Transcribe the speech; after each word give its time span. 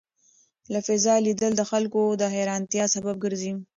له 0.73 0.79
فضا 0.87 1.15
لیدل 1.25 1.51
د 1.57 1.61
خلکو 1.71 2.01
د 2.21 2.23
حېرانتیا 2.35 2.85
سبب 2.95 3.15
ګرځي. 3.23 3.51